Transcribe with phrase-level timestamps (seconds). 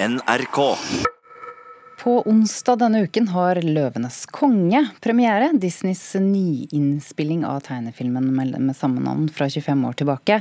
[0.00, 0.76] NRK.
[1.98, 5.50] På onsdag denne uken har 'Løvenes konge' premiere.
[5.58, 10.38] Disneys nyinnspilling av tegnefilmen med samme navn fra 25 år tilbake.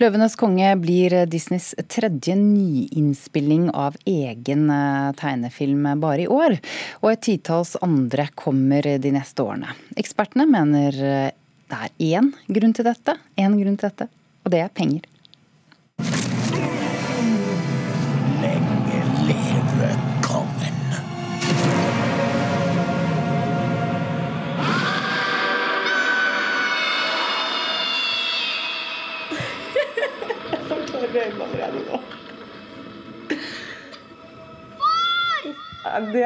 [0.00, 6.56] 'Løvenes konge' blir Disneys tredje nyinnspilling av egen eh, tegnefilm bare i år.
[7.04, 9.76] Og et titalls andre kommer de neste årene.
[10.00, 11.32] Ekspertene mener eh,
[11.68, 14.08] det er én grunn til dette, én grunn til dette,
[14.44, 15.04] og det er penger.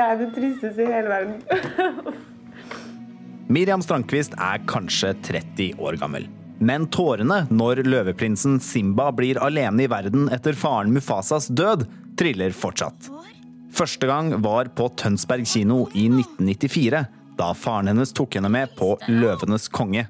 [0.09, 1.39] Er det tristeste i hele verden.
[3.55, 6.27] Miriam Strandquist er kanskje 30 år gammel.
[6.59, 11.87] Men tårene når løveprinsen Simba blir alene i verden etter faren Mufasas død,
[12.19, 13.09] triller fortsatt.
[13.73, 17.05] Første gang var på Tønsberg kino i 1994,
[17.39, 20.09] da faren hennes tok henne med på 'Løvenes konge'.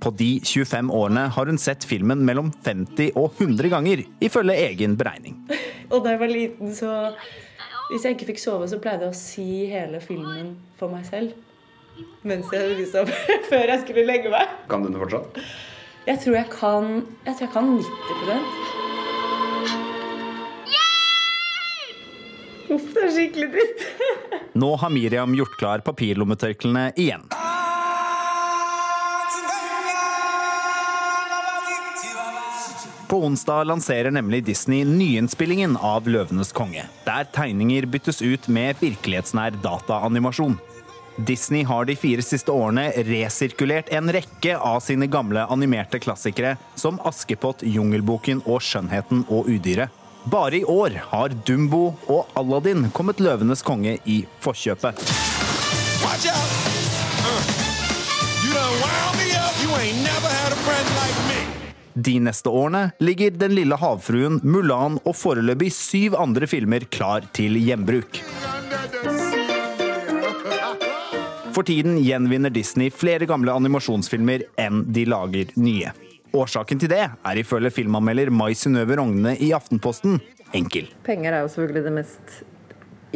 [0.00, 4.96] På de 25 årene har hun sett filmen mellom 50 og 100 ganger, ifølge egen
[4.96, 5.36] beregning.
[5.92, 7.10] Og da jeg var liten, så
[7.90, 11.34] Hvis jeg ikke fikk sove, så pleide jeg å si hele filmen for meg selv.
[12.22, 13.08] Mens jeg liksom
[13.50, 14.46] Før jeg skulle legge meg.
[14.70, 15.40] Kan du det fortsatt?
[16.06, 16.86] Jeg tror jeg kan
[17.26, 18.68] Jeg tror jeg kan 90
[22.70, 23.80] Uff, det er skikkelig dritt.
[24.54, 27.26] Nå har Miriam gjort klar papirlommetørklærne igjen.
[33.10, 39.56] På onsdag lanserer nemlig Disney nyinnspillingen av 'Løvenes konge', der tegninger byttes ut med virkelighetsnær
[39.64, 40.54] dataanimasjon.
[41.16, 47.00] Disney har de fire siste årene resirkulert en rekke av sine gamle animerte klassikere, som
[47.02, 49.90] 'Askepott', 'Jungelboken' og 'Skjønnheten og udyret'.
[50.30, 54.94] Bare i år har Dumbo og Aladdin kommet 'Løvenes konge' i forkjøpet.
[56.06, 56.50] Watch out!
[57.26, 57.42] Uh,
[58.46, 59.52] you done wound me up.
[59.62, 61.29] You ain't never had a friend like me.
[61.94, 67.58] De neste årene ligger Den lille havfruen, Mulan og foreløpig syv andre filmer klar til
[67.58, 68.20] gjenbruk.
[71.50, 75.90] For tiden gjenvinner Disney flere gamle animasjonsfilmer enn de lager nye.
[76.30, 80.20] Årsaken til det er ifølge filmanmelder Mai Synnøve Rogne i Aftenposten
[80.54, 80.86] enkel.
[81.04, 82.40] Penger er jo selvfølgelig det mest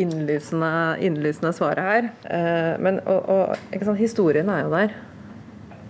[0.02, 0.70] innlysende,
[1.06, 2.10] innlysende svaret her.
[2.26, 4.96] Eh, Men og, og, sant, historien er jo der.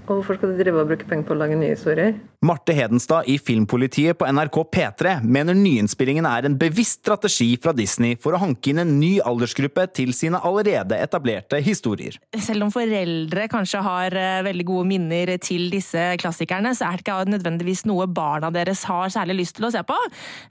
[0.05, 2.17] Og hvorfor skal du drive og bruke penger på å lage nye historier?
[2.45, 8.19] Marte Hedenstad i Filmpolitiet på NRK P3 mener nyinnspillingen er en bevisst strategi fra Disney
[8.21, 12.19] for å hanke inn en ny aldersgruppe til sine allerede etablerte historier.
[12.37, 17.07] Selv om foreldre kanskje har eh, veldig gode minner til disse klassikerne, så er det
[17.07, 19.97] ikke nødvendigvis noe barna deres har særlig lyst til å se på.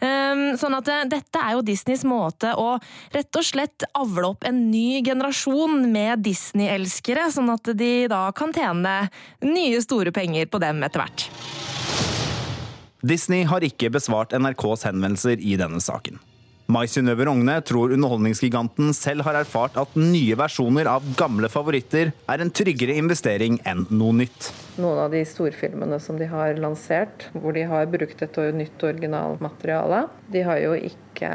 [0.02, 2.75] Um, Sånn at eh, dette er jo Disneys måte å
[3.14, 8.53] rett og slett avle opp en ny generasjon med Disney-elskere, sånn at de da kan
[8.56, 8.97] tjene
[9.45, 11.27] nye store penger på dem etter hvert.
[13.03, 16.21] Disney har ikke besvart NRKs henvendelser i denne saken.
[16.71, 22.43] Mai Synnøve Rogne tror underholdningsgiganten selv har erfart at nye versjoner av gamle favoritter er
[22.43, 24.47] en tryggere investering enn noe nytt.
[24.79, 30.05] Noen av de storfilmene som de har lansert, hvor de har brukt et nytt originalmateriale,
[30.31, 31.33] de har jo ikke,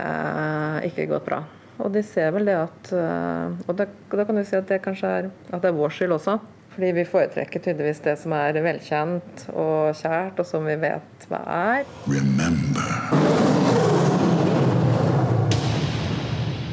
[0.89, 1.43] ikke gått bra.
[1.79, 4.81] Og de ser vel det at øh, Og da, da kan du si at det
[4.83, 6.41] kanskje er, at det er vår skyld også.
[6.79, 11.41] Fordi vi foretrekker tydeligvis det som er velkjent og kjært, og som vi vet hva
[11.75, 11.89] er.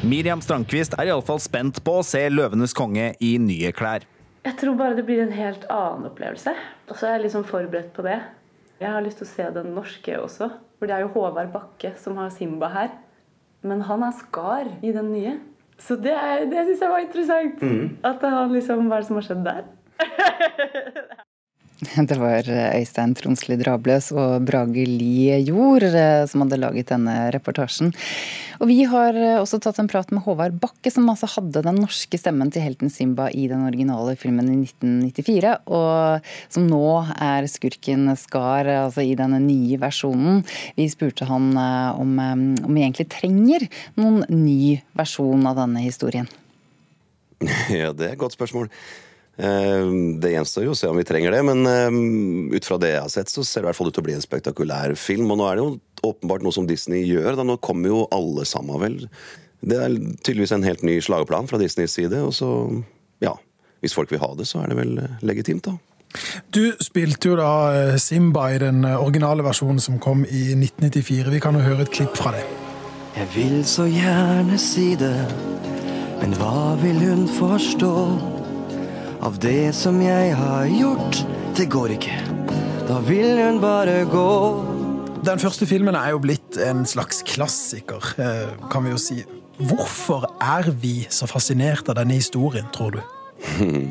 [0.06, 4.06] Miriam Strandquist er iallfall spent på å se 'Løvenes konge' i nye klær.
[4.46, 6.54] Jeg tror bare det blir en helt annen opplevelse.
[6.88, 8.20] Og så er jeg liksom forberedt på det.
[8.78, 10.52] Jeg har lyst til å se den norske også.
[10.78, 12.90] For det er jo Håvard Bakke som har Simba her.
[13.64, 15.40] Men han er Skar i den nye.
[15.82, 17.98] Så det, er- det syns jeg var interessant.
[18.04, 19.64] At han liksom, Hva er det som har skjedd der?
[22.08, 27.92] Det var Øystein Tronsli Drabløs og Brage Lie Jord eh, som hadde laget denne reportasjen.
[28.62, 31.80] Og vi har eh, også tatt en prat med Håvard Bakke, som altså hadde den
[31.82, 37.48] norske stemmen til helten Simba i den originale filmen i 1994, og som nå er
[37.50, 40.42] skurken Skar, altså i denne nye versjonen.
[40.78, 42.34] Vi spurte han eh, om, eh,
[42.64, 43.68] om vi egentlig trenger
[44.00, 46.30] noen ny versjon av denne historien.
[47.68, 48.70] Ja, det er et godt spørsmål.
[49.36, 49.86] Eh,
[50.20, 53.02] Det gjenstår jo å se om vi trenger det, men eh, ut fra det jeg
[53.04, 55.30] har sett, så ser det i hvert fall ut til å bli en spektakulær film.
[55.32, 57.36] Og nå er det jo åpenbart noe som Disney gjør.
[57.36, 59.00] Da nå kommer jo alle sammen, vel.
[59.66, 62.50] Det er tydeligvis en helt ny slagplan fra Disneys side, og så,
[63.24, 63.34] ja
[63.84, 65.76] Hvis folk vil ha det, så er det vel eh, legitimt, da.
[66.54, 71.28] Du spilte jo da Simba i den originale versjonen som kom i 1994.
[71.34, 72.46] Vi kan jo høre et klipp fra det.
[73.18, 75.12] Jeg vil så gjerne si det,
[76.22, 78.35] men hva vil hun forstå?
[79.26, 81.16] Av det som jeg har gjort,
[81.58, 82.14] det går ikke.
[82.86, 84.28] Da vil hun bare gå.
[85.26, 89.16] Den første filmen er jo blitt en slags klassiker, eh, kan vi jo si.
[89.58, 93.02] Hvorfor er vi så fascinert av denne historien, tror du?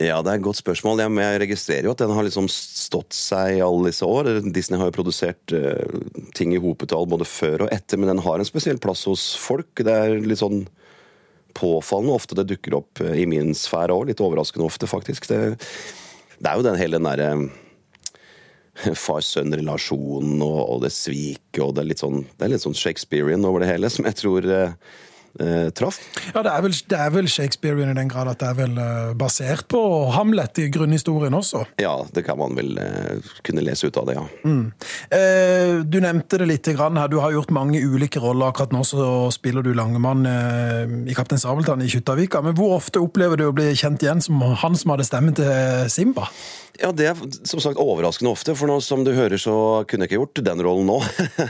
[0.00, 1.02] Ja, det er et godt spørsmål.
[1.02, 4.30] Jeg, jeg registrerer jo at den har liksom stått seg i alle disse år.
[4.48, 5.98] Disney har jo produsert uh,
[6.32, 9.68] ting i hopetall både før og etter, men den har en spesiell plass hos folk.
[9.76, 10.62] Det er litt sånn
[11.56, 14.10] påfallende ofte det dukker opp uh, i min sfære òg.
[14.10, 15.28] Litt overraskende ofte, faktisk.
[15.30, 15.56] Det,
[16.38, 17.50] det er jo den hele den derre uh,
[19.04, 23.46] far-sønn-relasjonen og, og, det sviket og det er litt sånn, det er litt sånn Shakespearean
[23.48, 24.74] over det hele, som jeg tror eh,
[25.76, 26.00] traff.
[26.34, 28.78] Ja, det er, vel, det er vel Shakespeare i den grad at det er vel
[28.78, 29.80] uh, basert på
[30.14, 31.64] Hamlet i grunnhistorien også?
[31.80, 34.24] Ja, det kan man vel eh, kunne lese ut av det, ja.
[34.44, 34.70] Mm.
[35.16, 37.10] Eh, du nevnte det litt grann her.
[37.10, 38.50] Du har gjort mange ulike roller.
[38.50, 39.04] Akkurat nå så
[39.34, 42.42] spiller du Langemann i Kaptein Sabeltann i Kjuttaviga.
[42.44, 45.90] Men hvor ofte opplever du å bli kjent igjen som han som hadde stemmen til
[45.92, 46.28] Simba?
[46.80, 49.54] Ja, Det er som sagt overraskende ofte, for nå som du hører så
[49.88, 50.98] kunne jeg ikke gjort den rollen nå.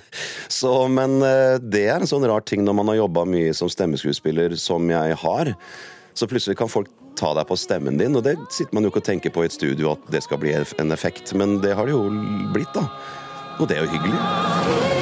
[0.60, 1.20] så, men
[1.62, 5.18] det er en sånn rar ting når man har jobba mye som stemmeskuespiller som jeg
[5.22, 5.54] har.
[6.14, 9.02] Så plutselig kan folk ta deg på stemmen din, og det sitter man jo ikke
[9.02, 11.88] og tenker på i et studio at det skal bli en effekt, men det har
[11.88, 12.06] det jo
[12.54, 12.86] blitt, da.
[13.60, 14.99] Og det er jo hyggelig.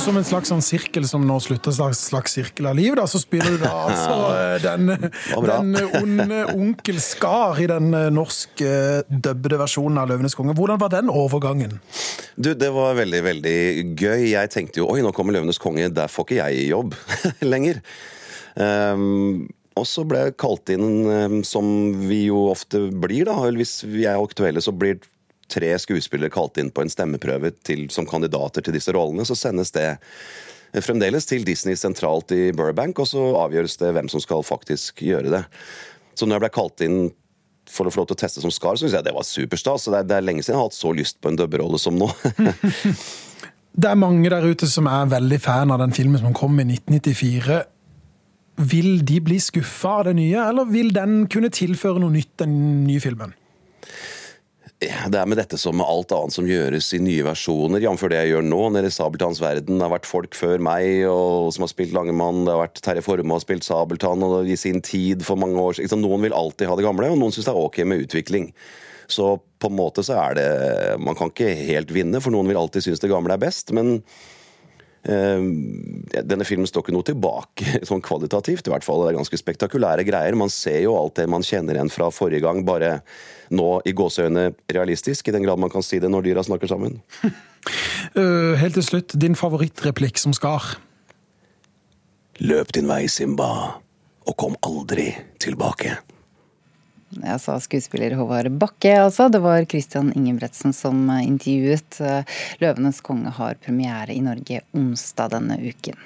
[0.00, 3.02] Og Som en slags sånn sirkel som nå slutter, slags, slags sirkel av liv, da,
[3.10, 4.14] så spiller du da altså
[4.64, 4.94] den,
[5.44, 8.70] den onde onkel Skar i den norske
[9.10, 10.56] dubbede versjonen av 'Løvenes konge'.
[10.56, 11.76] Hvordan var den overgangen?
[12.32, 13.58] Du, Det var veldig, veldig
[13.92, 14.24] gøy.
[14.30, 16.96] Jeg tenkte jo oi, nå kommer 'Løvenes konge', der får ikke jeg jobb
[17.52, 17.84] lenger.
[18.56, 21.66] Um, og så ble jeg kalt inn, um, som
[22.06, 23.36] vi jo ofte blir, da.
[23.52, 25.02] Hvis vi er aktuelle, så blir
[25.50, 29.74] tre skuespillere kalt inn på en stemmeprøve til, som kandidater til disse rollene, så sendes
[29.76, 29.88] det
[30.78, 35.32] fremdeles til Disney sentralt i Burbank, og så avgjøres det hvem som skal faktisk gjøre
[35.34, 35.42] det.
[36.14, 37.00] Så når jeg ble kalt inn
[37.70, 39.88] for å få lov til å teste som Skar, så syns jeg det var superstas.
[39.90, 42.08] Det, det er lenge siden jeg har hatt så lyst på en dubberolle som nå.
[43.80, 46.66] det er mange der ute som er veldig fan av den filmen som kom i
[46.66, 47.60] 1994.
[48.70, 52.56] Vil de bli skuffa av det nye, eller vil den kunne tilføre noe nytt, den
[52.88, 53.36] nye filmen?
[54.80, 58.04] Det er med dette som med alt annet som gjøres i nye versjoner, jf.
[58.08, 59.76] det jeg gjør nå, nede i Sabeltanns verden.
[59.76, 63.04] Det har vært folk før meg og, som har spilt Langemann, det har vært Terje
[63.04, 66.00] Formoe har spilt Sabeltann og i sin tid for mange år siden.
[66.00, 68.48] Noen vil alltid ha det gamle, og noen syns det er ok med utvikling.
[69.10, 70.50] Så på en måte så er det
[71.02, 73.74] Man kan ikke helt vinne, for noen vil alltid synes det gamle er best.
[73.76, 73.98] men
[75.00, 79.00] denne filmen står ikke noe tilbake sånn kvalitativt, i hvert fall.
[79.04, 80.36] Det er ganske spektakulære greier.
[80.36, 82.98] Man ser jo alt det man kjenner igjen fra forrige gang, bare
[83.50, 87.00] nå i gåseøyne realistisk, i den grad man kan si det når dyra snakker sammen.
[88.16, 90.78] Eh, helt til slutt, din favorittreplikk som Skar?
[92.40, 93.50] Løp din vei, Simba,
[94.24, 95.10] og kom aldri
[95.44, 95.98] tilbake.
[97.10, 99.26] Jeg sa skuespiller Håvard Bakke, altså.
[99.32, 101.98] Det var Christian Ingebretsen som intervjuet.
[102.62, 105.98] 'Løvenes konge' har premiere i Norge onsdag denne uken.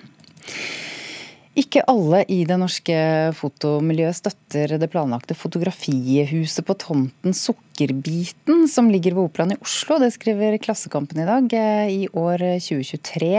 [1.54, 2.94] Ikke alle i det norske
[3.38, 10.00] fotomiljøet støtter det planlagte fotografihuset på tomten Sukkerbiten, som ligger ved Operaen i Oslo.
[10.02, 11.54] Det skriver Klassekampen i dag.
[11.94, 13.30] I år 2023,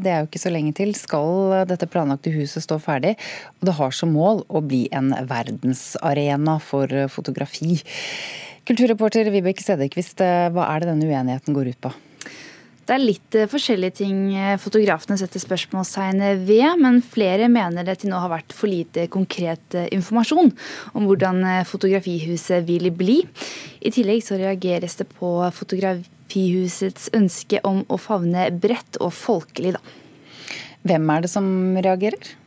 [0.00, 3.18] det er jo ikke så lenge til, skal dette planlagte huset stå ferdig.
[3.60, 7.82] Og det har som mål å bli en verdensarena for fotografi.
[8.64, 11.92] Kulturreporter Vibeke Sedekvist, hva er det denne uenigheten går ut på?
[12.88, 17.98] Det er litt eh, forskjellige ting eh, fotografene setter spørsmålstegn ved, men flere mener det
[18.00, 20.54] til nå har vært for lite konkret eh, informasjon
[20.96, 23.18] om hvordan fotografihuset vil bli.
[23.84, 29.84] I tillegg så reageres det på fotografihusets ønske om å favne bredt og folkelig, da.
[30.88, 32.37] Hvem er det som reagerer?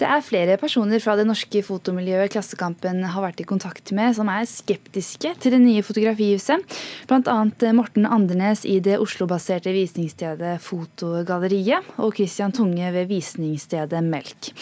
[0.00, 4.30] Det er flere personer fra det norske fotomiljøet Klassekampen har vært i kontakt med, som
[4.32, 6.64] er skeptiske til det nye fotografihuset.
[7.10, 7.34] Bl.a.
[7.76, 14.54] Morten Andernes i det Oslo-baserte visningsstedet Fotogalleriet, og Christian Tunge ved visningsstedet Melk.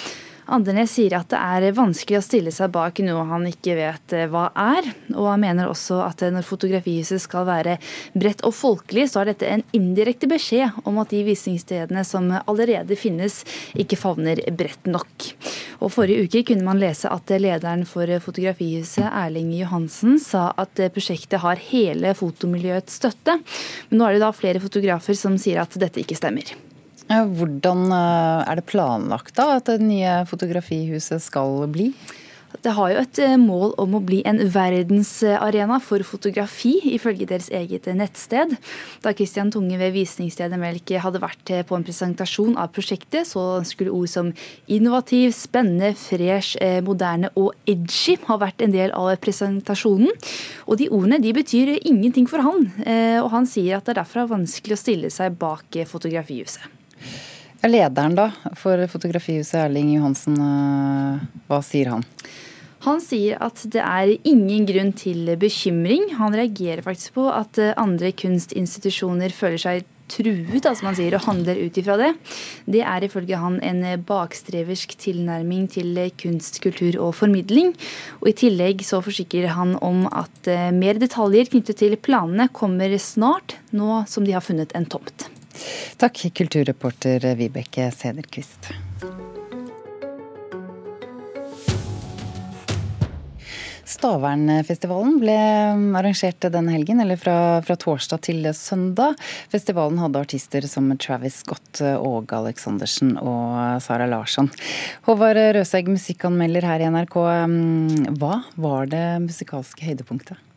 [0.48, 4.28] Andenes sier at det er vanskelig å stille seg bak noe han ikke vet eh,
[4.32, 4.86] hva er.
[5.12, 7.76] Og han mener også at når Fotografihuset skal være
[8.16, 12.96] bredt og folkelig, så er dette en indirekte beskjed om at de visningsstedene som allerede
[12.96, 13.42] finnes,
[13.76, 15.28] ikke favner bredt nok.
[15.84, 21.42] Og Forrige uke kunne man lese at lederen for Fotografihuset, Erling Johansen, sa at prosjektet
[21.44, 23.36] har hele fotomiljøets støtte.
[23.90, 26.56] Men nå er det da flere fotografer som sier at dette ikke stemmer.
[27.08, 31.92] Hvordan eh, er det planlagt da at det nye fotografihuset skal bli?
[32.64, 37.50] Det har jo et eh, mål om å bli en verdensarena for fotografi, ifølge deres
[37.54, 38.54] eget nettsted.
[39.04, 43.92] Da Christian Tunge ved visningsstedet Melk hadde vært på en presentasjon av prosjektet, så skulle
[43.94, 44.32] ord som
[44.66, 50.10] innovativ, spennende, fresh, eh, moderne og edgy ha vært en del av presentasjonen.
[50.66, 54.02] Og de ordene de betyr ingenting for han, eh, og han sier at det er
[54.02, 56.77] derfor vanskelig å stille seg bak fotografihuset.
[57.66, 60.36] Lederen da for Fotografihuset, Erling Johansen,
[61.48, 62.04] hva sier han?
[62.86, 66.12] Han sier at det er ingen grunn til bekymring.
[66.20, 71.58] Han reagerer faktisk på at andre kunstinstitusjoner føler seg truet, altså man sier, og handler
[71.60, 72.12] ut ifra det.
[72.70, 77.74] Det er ifølge han en bakstreversk tilnærming til kunst, kultur og formidling.
[78.22, 80.48] Og I tillegg så forsikrer han om at
[80.78, 85.26] mer detaljer knyttet til planene kommer snart, nå som de har funnet en tomt.
[86.00, 88.72] Takk, kulturreporter Vibeke Sederquist.
[93.88, 95.36] Stavernfestivalen ble
[95.98, 99.16] arrangert denne helgen, eller fra, fra, torsdag til søndag.
[99.50, 104.50] Festivalen hadde artister som Travis Scott, Åge Aleksandersen og Sara Larsson.
[105.08, 107.16] Håvard Røsegg, musikkanmelder her i NRK.
[108.20, 110.47] Hva var det musikalske høydepunktet?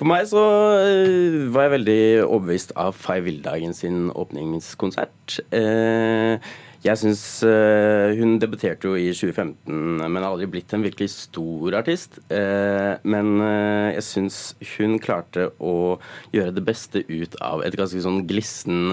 [0.00, 0.42] For meg så
[0.80, 5.34] eh, var jeg veldig overbevist av Fay Vildhagen sin åpningskonsert.
[5.52, 6.40] Eh,
[6.80, 11.76] jeg syns uh, Hun debuterte jo i 2015, men har aldri blitt en virkelig stor
[11.76, 12.16] artist.
[12.32, 14.38] Uh, men uh, jeg syns
[14.78, 15.98] hun klarte å
[16.32, 18.88] gjøre det beste ut av et ganske sånn glissen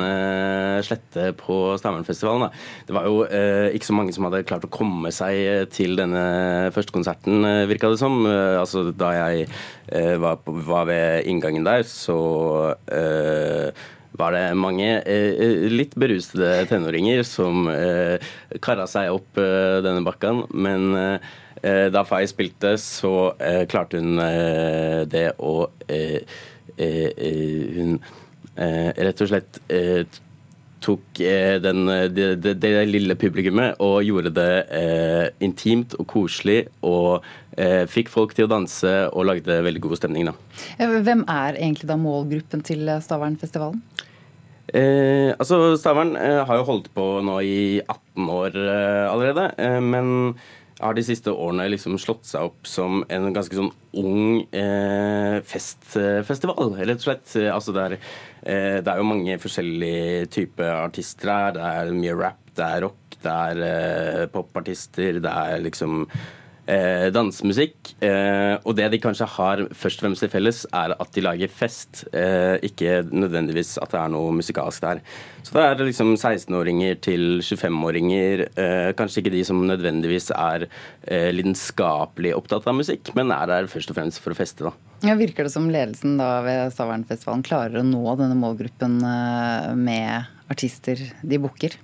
[0.83, 2.51] slette på Stavernfestivalen.
[2.87, 3.23] Det var jo
[3.75, 6.23] ikke så mange som hadde klart å komme seg til denne
[6.75, 8.19] første konserten, virka det som.
[8.25, 9.47] altså da jeg
[10.21, 10.41] var,
[10.89, 12.17] ved inngangen der, så
[14.17, 18.17] var det mange eh, litt berusede tenåringer som eh,
[18.63, 20.45] kara seg opp eh, denne bakken.
[20.53, 25.69] Men eh, da Fay spilte, så eh, klarte hun eh, det å
[26.77, 27.99] Hun
[28.57, 29.57] rett og slett
[30.83, 31.19] tok
[31.63, 34.51] den, det, det, det, lille publikummet og gjorde det
[35.43, 36.67] intimt og koselig.
[36.85, 37.25] og
[37.89, 40.27] fikk folk til å danse og lagde veldig god stemning.
[40.29, 40.35] Da.
[40.77, 43.81] Hvem er egentlig da målgruppen til Stavernfestivalen?
[44.75, 49.49] Eh, altså, Stavern eh, har jo holdt på nå i 18 år eh, allerede.
[49.63, 50.35] Eh, men
[50.79, 56.75] har de siste årene liksom slått seg opp som en ganske sånn ung eh, festfestival,
[56.77, 57.33] rett og slett.
[57.49, 57.95] Altså, det, er,
[58.43, 61.55] eh, det er jo mange forskjellige typer artister her.
[61.57, 66.03] Det er mye rap, det er rock, det er popartister, det er liksom
[66.67, 67.93] eh, dansemusikk.
[68.03, 71.51] Eh, og det de kanskje har først og fremst til felles, er at de lager
[71.51, 75.01] fest, eh, ikke nødvendigvis at det er noe musikalsk der.
[75.47, 80.67] Så da er det liksom 16-åringer til 25-åringer, eh, kanskje ikke de som nødvendigvis er
[80.67, 84.75] eh, lidenskapelig opptatt av musikk, men er der først og fremst for å feste, da.
[85.05, 90.33] Ja, virker det som ledelsen da ved Stavernfestivalen klarer å nå denne målgruppen eh, med
[90.51, 91.77] artister de booker?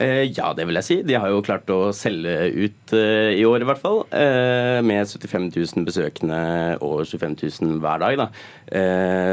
[0.00, 0.96] Eh, ja, det vil jeg si.
[1.04, 4.00] De har jo klart å selge ut eh, i år, i hvert fall.
[4.08, 6.38] Eh, med 75 000 besøkende
[6.80, 8.22] og 25 000 hver dag.
[8.22, 8.28] Da.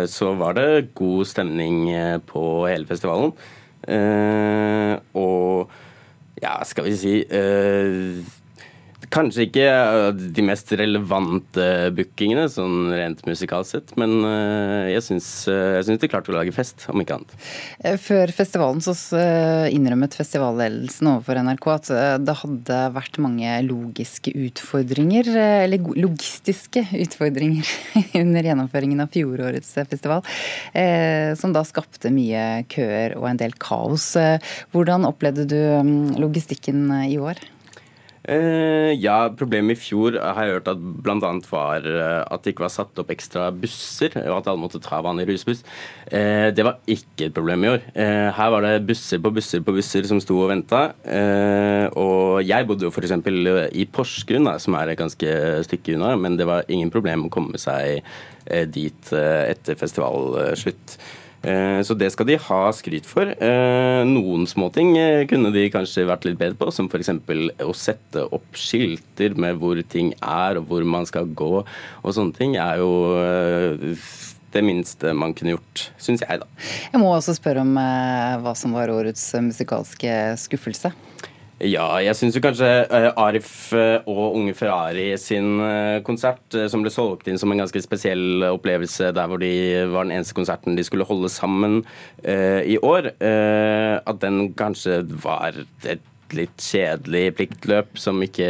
[0.10, 1.86] Så var det god stemning
[2.28, 3.32] på hele festivalen.
[5.16, 5.72] Og
[6.44, 7.14] ja, skal vi si
[9.10, 11.66] Kanskje ikke øh, de mest relevante
[11.98, 16.36] bookingene, sånn rent musikalsk sett, men øh, jeg syns, øh, jeg syns de klarte å
[16.36, 17.34] lage fest, om ikke annet.
[18.04, 18.94] Før festivalen så
[19.74, 21.92] innrømmet festivalledelsen overfor NRK at
[22.26, 25.32] det hadde vært mange logiske utfordringer,
[25.66, 27.66] eller logistiske utfordringer,
[28.22, 30.26] under gjennomføringen av fjorårets festival,
[31.40, 34.12] som da skapte mye køer og en del kaos.
[34.74, 37.42] Hvordan opplevde du logistikken i år?
[38.28, 41.30] Uh, ja, problemet i fjor har jeg hørt at bl.a.
[41.50, 45.00] var uh, at det ikke var satt opp ekstra busser, og at alle måtte ta
[45.06, 45.64] vanlig rusbuss.
[46.12, 47.86] Uh, det var ikke et problem i år.
[47.96, 50.82] her var det busser på busser på busser som sto og venta.
[51.96, 53.16] og jeg bodde jo f.eks.
[53.72, 55.32] i Porsgrunn, som er et ganske
[55.68, 58.04] stykke unna, men det var ingen problem å komme seg
[58.74, 60.98] dit etter festivalslutt.
[61.42, 63.30] Eh, så det skal de ha skryt for.
[63.32, 67.14] Eh, noen småting eh, kunne de kanskje vært litt bedre på, som f.eks.
[67.64, 72.36] å sette opp skilter med hvor ting er og hvor man skal gå og sånne
[72.36, 72.92] ting, er jo
[74.50, 76.48] det minste man kunne gjort, syns jeg, da.
[76.90, 80.92] Jeg må også spørre om hva som var årets musikalske skuffelse.
[81.60, 86.94] Ja, jeg syns kanskje uh, Arif uh, og Unge Ferrari sin uh, konsert, som ble
[86.94, 89.52] solgt inn som en ganske spesiell opplevelse, der hvor de
[89.92, 91.82] var den eneste konserten de skulle holde sammen
[92.24, 95.56] i år, at den kanskje var
[95.88, 96.04] et
[96.38, 98.48] litt kjedelig pliktløp som ikke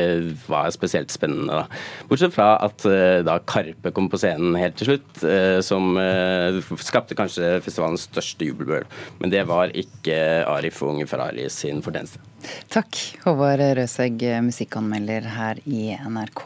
[0.50, 1.62] var spesielt spennende.
[1.62, 1.82] Da.
[2.10, 6.60] Bortsett fra at uh, da Karpe kom på scenen helt til slutt, uh, som uh,
[6.84, 8.88] skapte kanskje festivalens største jubelbøl.
[9.22, 12.29] Men det var ikke Arif og Unge Ferrari sin fortjeneste.
[12.70, 16.46] Takk, Håvard Røsegg, musikkanmelder her i NRK.